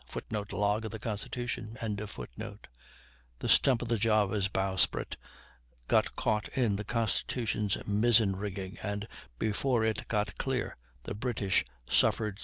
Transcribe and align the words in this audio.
[Footnote: 0.07 0.51
Log 0.51 0.83
of 0.83 0.99
Constitution.] 0.99 1.77
The 1.79 3.47
stump 3.47 3.83
of 3.83 3.87
the 3.87 3.99
Java's 3.99 4.47
bowsprit 4.47 5.15
got 5.87 6.15
caught 6.15 6.47
in 6.57 6.75
the 6.77 6.83
Constitution's 6.83 7.77
mizzen 7.85 8.35
rigging, 8.35 8.79
and 8.81 9.07
before 9.37 9.83
it 9.83 10.07
got 10.07 10.39
clear 10.39 10.75
the 11.03 11.13
British 11.13 11.63
suffered 11.87 12.39
still 12.39 12.39
more. 12.39 12.39